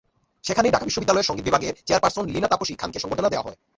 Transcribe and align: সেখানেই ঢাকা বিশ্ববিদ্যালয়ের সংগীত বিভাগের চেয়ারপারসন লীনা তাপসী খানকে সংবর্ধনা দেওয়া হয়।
সেখানেই 0.43 0.73
ঢাকা 0.73 0.87
বিশ্ববিদ্যালয়ের 0.87 1.27
সংগীত 1.27 1.45
বিভাগের 1.47 1.73
চেয়ারপারসন 1.87 2.23
লীনা 2.25 2.47
তাপসী 2.51 2.73
খানকে 2.75 2.99
সংবর্ধনা 2.99 3.31
দেওয়া 3.31 3.45
হয়। 3.47 3.57